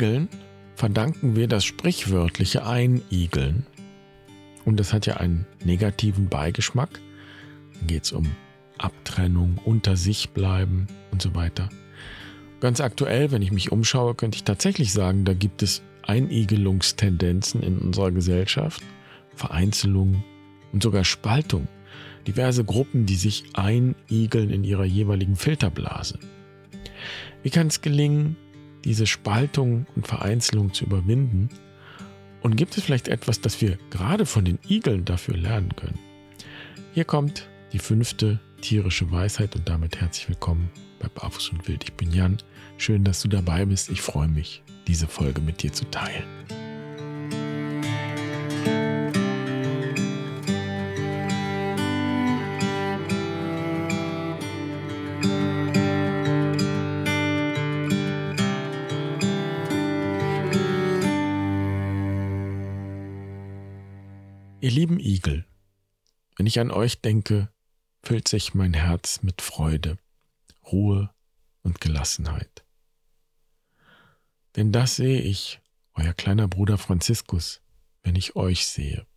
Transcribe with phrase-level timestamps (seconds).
[0.00, 0.30] Igeln
[0.76, 3.66] verdanken wir das sprichwörtliche Einigeln.
[4.64, 6.98] Und das hat ja einen negativen Beigeschmack.
[7.74, 8.24] Dann geht es um
[8.78, 11.68] Abtrennung, unter sich bleiben und so weiter.
[12.60, 17.76] Ganz aktuell, wenn ich mich umschaue, könnte ich tatsächlich sagen, da gibt es Einigelungstendenzen in
[17.76, 18.82] unserer Gesellschaft,
[19.34, 20.24] Vereinzelung
[20.72, 21.68] und sogar Spaltung.
[22.26, 26.18] Diverse Gruppen, die sich einigeln in ihrer jeweiligen Filterblase.
[27.42, 28.36] Wie kann es gelingen,
[28.84, 31.48] diese Spaltung und Vereinzelung zu überwinden?
[32.42, 35.98] Und gibt es vielleicht etwas, das wir gerade von den Igeln dafür lernen können?
[36.94, 41.84] Hier kommt die fünfte tierische Weisheit und damit herzlich willkommen bei Barfuß und Wild.
[41.84, 42.38] Ich bin Jan.
[42.78, 43.90] Schön, dass du dabei bist.
[43.90, 46.24] Ich freue mich, diese Folge mit dir zu teilen.
[64.70, 65.44] Ihr lieben Igel,
[66.36, 67.48] wenn ich an euch denke,
[68.04, 69.98] füllt sich mein Herz mit Freude,
[70.70, 71.12] Ruhe
[71.64, 72.64] und Gelassenheit.
[74.54, 75.58] Denn das sehe ich,
[75.94, 77.60] euer kleiner Bruder Franziskus,
[78.04, 79.08] wenn ich euch sehe.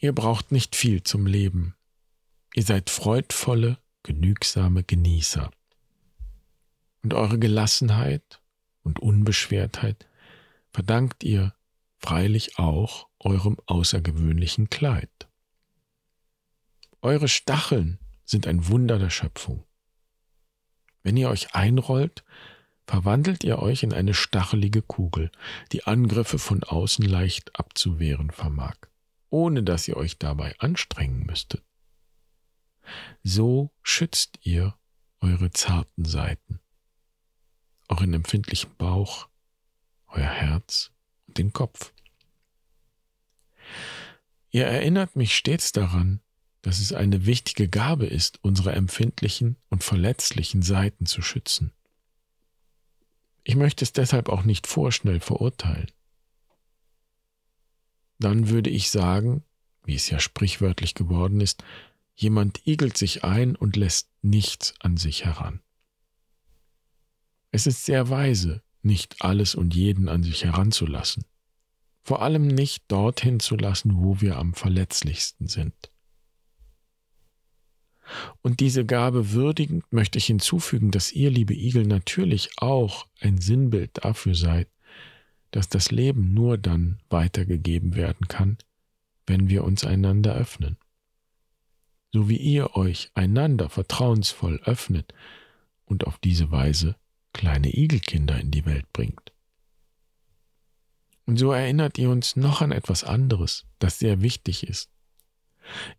[0.00, 1.74] Ihr braucht nicht viel zum Leben.
[2.54, 5.50] Ihr seid freudvolle, genügsame Genießer.
[7.02, 8.40] Und eure Gelassenheit
[8.82, 10.08] und Unbeschwertheit
[10.72, 11.54] verdankt ihr
[12.04, 15.26] freilich auch eurem außergewöhnlichen Kleid.
[17.00, 19.64] Eure Stacheln sind ein Wunder der Schöpfung.
[21.02, 22.22] Wenn ihr euch einrollt,
[22.86, 25.30] verwandelt ihr euch in eine stachelige Kugel,
[25.72, 28.76] die Angriffe von außen leicht abzuwehren vermag,
[29.30, 31.62] ohne dass ihr euch dabei anstrengen müsstet.
[33.22, 34.74] So schützt ihr
[35.22, 36.60] eure zarten Seiten,
[37.88, 39.28] euren empfindlichen Bauch,
[40.08, 40.90] euer Herz
[41.26, 41.93] und den Kopf.
[44.50, 46.20] Ihr erinnert mich stets daran,
[46.62, 51.72] dass es eine wichtige Gabe ist, unsere empfindlichen und verletzlichen Seiten zu schützen.
[53.42, 55.90] Ich möchte es deshalb auch nicht vorschnell verurteilen.
[58.18, 59.42] Dann würde ich sagen,
[59.84, 61.64] wie es ja sprichwörtlich geworden ist,
[62.14, 65.60] jemand igelt sich ein und lässt nichts an sich heran.
[67.50, 71.24] Es ist sehr weise, nicht alles und jeden an sich heranzulassen
[72.04, 75.74] vor allem nicht dorthin zu lassen, wo wir am verletzlichsten sind.
[78.42, 84.04] Und diese Gabe würdigend möchte ich hinzufügen, dass ihr, liebe Igel, natürlich auch ein Sinnbild
[84.04, 84.68] dafür seid,
[85.50, 88.58] dass das Leben nur dann weitergegeben werden kann,
[89.26, 90.76] wenn wir uns einander öffnen.
[92.12, 95.14] So wie ihr euch einander vertrauensvoll öffnet
[95.86, 96.96] und auf diese Weise
[97.32, 99.33] kleine Igelkinder in die Welt bringt.
[101.26, 104.90] Und so erinnert ihr uns noch an etwas anderes, das sehr wichtig ist.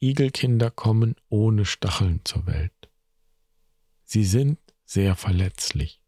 [0.00, 2.72] Igelkinder kommen ohne Stacheln zur Welt.
[4.04, 6.00] Sie sind sehr verletzlich,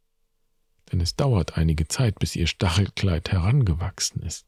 [0.91, 4.47] denn es dauert einige Zeit, bis ihr Stachelkleid herangewachsen ist.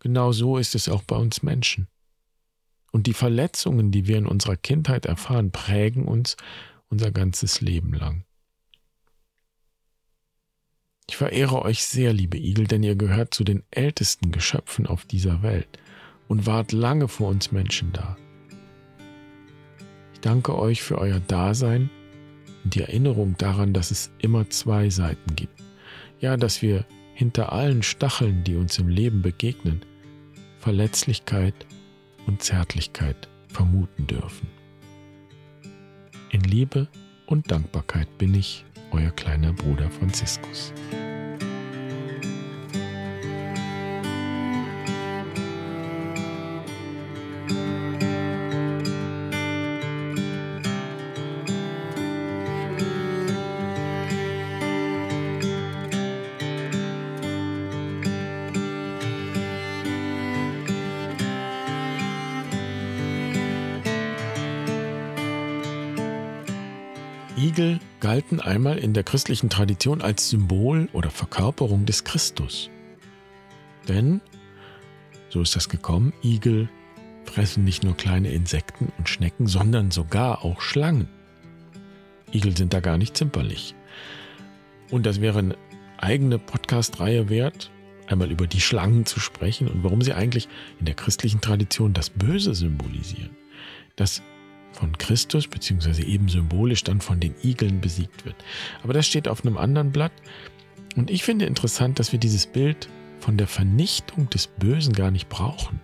[0.00, 1.88] Genau so ist es auch bei uns Menschen.
[2.90, 6.36] Und die Verletzungen, die wir in unserer Kindheit erfahren, prägen uns
[6.88, 8.24] unser ganzes Leben lang.
[11.22, 15.78] Verehre euch sehr, liebe Igel, denn ihr gehört zu den ältesten Geschöpfen auf dieser Welt
[16.26, 18.16] und wart lange vor uns Menschen da.
[20.14, 21.90] Ich danke euch für euer Dasein
[22.64, 25.62] und die Erinnerung daran, dass es immer zwei Seiten gibt.
[26.18, 26.84] Ja, dass wir
[27.14, 29.82] hinter allen Stacheln, die uns im Leben begegnen,
[30.58, 31.54] Verletzlichkeit
[32.26, 34.48] und Zärtlichkeit vermuten dürfen.
[36.30, 36.88] In Liebe
[37.26, 40.72] und Dankbarkeit bin ich euer kleiner Bruder Franziskus.
[67.42, 72.70] Igel galten einmal in der christlichen Tradition als Symbol oder Verkörperung des Christus.
[73.88, 74.20] Denn,
[75.28, 76.68] so ist das gekommen, Igel
[77.24, 81.08] fressen nicht nur kleine Insekten und Schnecken, sondern sogar auch Schlangen.
[82.32, 83.74] Igel sind da gar nicht zimperlich.
[84.92, 85.56] Und das wäre eine
[85.98, 87.72] eigene Podcast-Reihe wert,
[88.06, 90.48] einmal über die Schlangen zu sprechen und warum sie eigentlich
[90.78, 93.36] in der christlichen Tradition das Böse symbolisieren.
[93.96, 94.22] Das
[94.72, 98.36] von Christus, beziehungsweise eben symbolisch dann von den Igeln besiegt wird.
[98.82, 100.12] Aber das steht auf einem anderen Blatt.
[100.96, 102.88] Und ich finde interessant, dass wir dieses Bild
[103.20, 105.80] von der Vernichtung des Bösen gar nicht brauchen.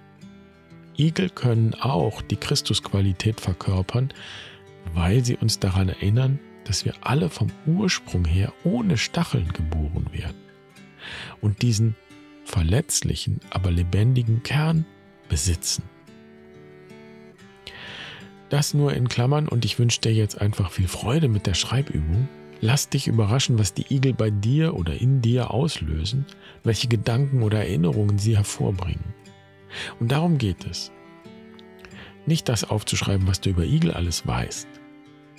[0.99, 4.13] Igel können auch die Christusqualität verkörpern,
[4.95, 10.37] weil sie uns daran erinnern, dass wir alle vom Ursprung her ohne Stacheln geboren werden
[11.41, 11.95] und diesen
[12.45, 14.85] verletzlichen, aber lebendigen Kern
[15.29, 15.85] besitzen.
[18.51, 22.29] Das nur in Klammern und ich wünsche dir jetzt einfach viel Freude mit der Schreibübung.
[22.61, 26.25] Lass dich überraschen, was die Igel bei dir oder in dir auslösen,
[26.65, 29.15] welche Gedanken oder Erinnerungen sie hervorbringen.
[30.01, 30.91] Und darum geht es.
[32.27, 34.67] Nicht das aufzuschreiben, was du über Igel alles weißt,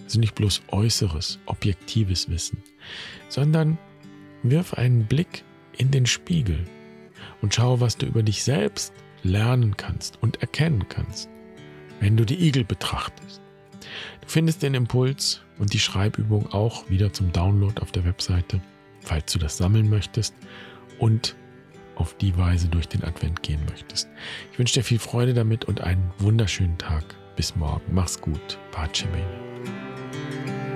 [0.04, 2.64] also nicht bloß äußeres, objektives Wissen,
[3.28, 3.78] sondern
[4.44, 5.44] wirf einen Blick
[5.78, 6.66] in den Spiegel
[7.42, 11.30] und schau, was du über dich selbst lernen kannst und erkennen kannst,
[12.00, 13.42] wenn du die Igel betrachtest.
[14.22, 18.62] Du findest den Impuls und die Schreibübung auch wieder zum Download auf der Webseite,
[19.02, 20.34] falls du das sammeln möchtest
[21.00, 21.36] und
[21.96, 24.08] auf die Weise durch den Advent gehen möchtest.
[24.52, 27.04] Ich wünsche dir viel Freude damit und einen wunderschönen Tag.
[27.36, 27.94] Bis morgen.
[27.94, 28.58] Mach's gut.
[28.72, 30.69] Pace bene.